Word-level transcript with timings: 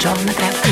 John 0.00 0.14
McCaffrey. 0.18 0.67